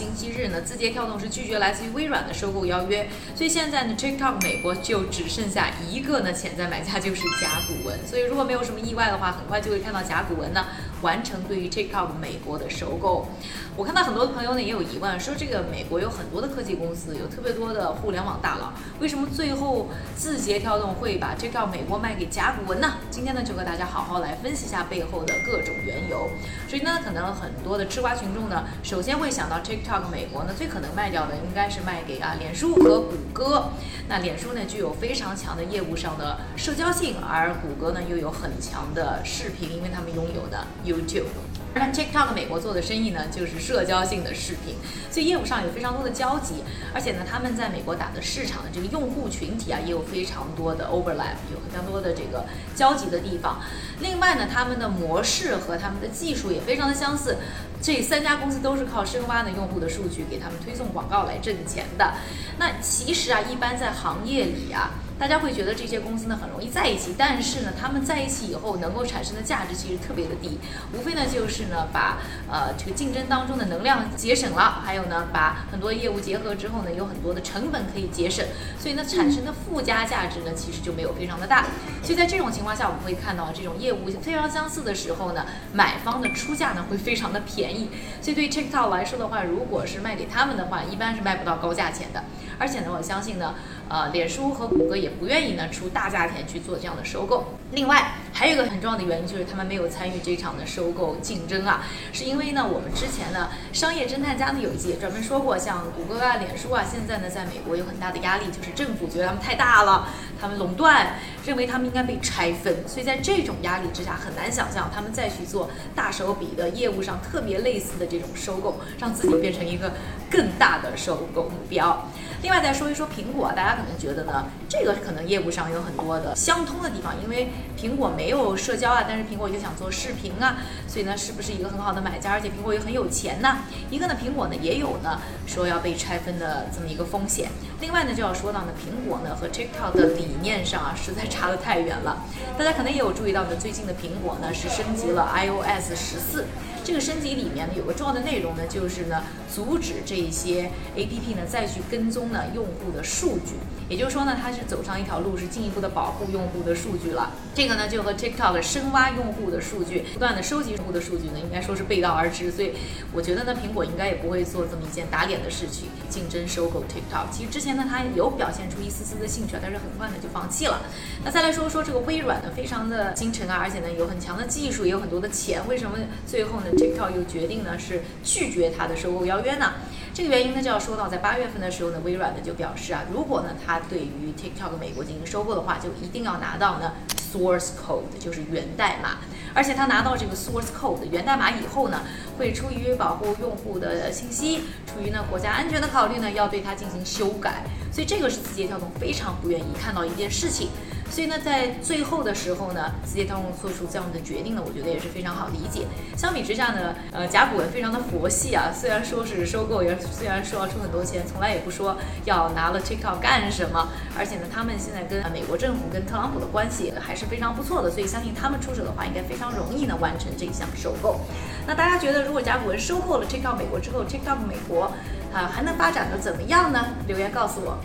[0.00, 7.98] 星期日呢，字节跳动是拒绝来自于微软的收购邀约，所以现在呢，TikTok 美国就只剩下一个呢潜在买家，就是甲骨文。
[8.06, 10.64] 所以如果没有什么意外的话，很快就会看到甲骨文呢
[11.02, 13.28] 完成对于 TikTok 美国的收购。
[13.76, 22.94] 我看到很多朋友呢也有疑问，说这个美国有很多的科技公司，有特别多的互联网大佬，为什么最后字节跳动会把 TikTok 美国卖给甲骨文呢？
[23.10, 26.30] 今天呢就和大家好好来分析一下背后的各种缘由。
[26.66, 33.70] 所以呢，可能很多的吃瓜群众呢，首先会想到 TikTok 美国呢最可能卖掉的应该是卖给啊脸书和谷歌。
[34.08, 41.30] 那脸书呢具有非常强的业务上的社交性，而谷歌呢又有很强的视频，因为他们拥有的 YouTube。
[41.72, 44.74] 那 TikTok 美国做的生意呢，就是社交性的视频，
[45.10, 52.44] 所以业务上有非常多的交集，而且呢，他们在美国打的市场的这个用户群体啊，也有非常多的 overlap，有非常多的这个
[52.74, 53.60] 交集的地方。
[54.00, 57.36] 另外呢，他们的模式和他们的技术也非常的相似，
[57.80, 62.14] 这三家公司都是靠深挖呢用户的数据，给他们推送广告来挣钱的。
[62.58, 64.90] 那其实啊，一般在行业里啊。
[65.20, 70.58] 大家会觉得这些公司呢很容易在一起，但是呢，他们在一起以后能够产生的价值其实特别的低，
[70.94, 78.42] 无非呢就是呢把呃这个竞争当中的能量节省了，还有呢把很多业务结合之后呢有很多的成本可以节省，
[78.78, 81.66] 所以呢产生的附加价值呢其实就没有非常的大。
[82.02, 87.90] 所以在这种情况下，我们会看到这种业务非常相似的时候呢，买方的出价呢会非常的便宜。
[88.22, 92.24] 所以对 TikTok 来说的话，如果是卖给他们的话，一般是卖不到高价钱的。
[92.58, 93.54] 而且呢，我相信呢，
[93.90, 97.54] 呃，脸书和谷歌也不愿意呢出大价钱去做这样的收购。
[97.72, 110.08] 另外，还有一个很重要的原因就是他们没有参与这场的收购竞争啊，是因为呢，我们之前呢，商业侦探家呢有一集也专门说过，像谷歌啊、脸书啊，现在呢，在美国有很大的压力，就是政府觉得他们太大了，
[110.40, 111.14] 他们垄断，
[111.44, 119.92] 认为他们应该被拆分，所以在这种压力之下，很难想象他们再去做大手笔的业务上特别类似的这种收购，让自己变成一个
[120.30, 122.08] 更大的收购目标。
[122.42, 132.32] 另外再说一说苹果，大家可能觉得呢，这个可能业务上有很多的相通的地方，因为苹果没有社交啊，但是苹果就想做视频啊，所以呢，是不是一个很好的买家？
[132.32, 133.60] 而且苹果又很有钱呢。
[133.90, 137.48] 一个呢，苹果呢也有呢说要被拆分的这么一个风险。
[137.80, 142.22] 另外呢，就要说到呢，苹果呢和 TikTok 的理念上啊，实在差得太远了。
[142.58, 146.44] 大家可能也有注意到呢，最近的苹果呢是升级了 iOS 十四。
[146.82, 149.22] 这个升级里面呢有个重要的内容呢，就是呢
[149.54, 153.54] 阻止这些 APP 呢再去跟踪呢用户的数据，
[153.88, 157.32] 也就是说呢它是走上一条路，是进一步的保护用户的数据了。
[157.54, 162.50] 这个呢就和 TikTok 深挖用户的数据，不断的收集用户的数据呢，应该说是背道而驰。
[162.50, 162.72] 所以
[163.12, 167.30] 我觉得呢苹果应该也不会做这么一件打脸的事情竞争收购 TikTok。
[167.30, 170.80] 其实之前呢它有表现出一丝丝的兴趣，但是很快呢就放弃了。
[171.22, 179.74] 那再来说说这个微软呢，非常的精诚啊，而且呢有很强的技术，也有很多的钱，为什么最后呢？TikTok 又决定呢是拒绝它的收购邀约呢？
[180.14, 186.92] 这个原因呢就要说到，在八月份的时候呢，微软呢就表示啊，如果呢它对于 TikTok 美国进行收购的话，就一定要拿到呢
[187.30, 189.18] source code，就是源代码。
[189.52, 192.00] 而且他拿到这个 source code 源代码以后呢，
[192.38, 197.62] 会出于保护用户的信息，出于呢国家安全的考虑呢，要对它进行修改。
[197.92, 200.70] 所以这个是字节跳动非常不愿意看到一件事情。
[201.10, 205.84] 所以呢，在最后的时候呢，字节跳动做出这样的决定呢，我觉得也是非常好理解。
[206.16, 213.88] 相比之下呢，呃，甲骨文非常的佛系啊，虽然说是收购，也虽然说要出很多钱，从来也不说要拿了 TikTok 干什么。
[214.16, 221.20] 而且呢，他们现在跟美国政府、跟特朗普的关系还是非常不错的，所以相信他们出手的话，应该非常容易呢完成这项收购。
[221.66, 224.92] 那大家觉得，如果甲骨文收购了 TikTok 美国之后，TikTok 美国
[225.34, 226.86] 啊还能发展的怎么样呢？
[227.08, 227.76] 留言告诉我。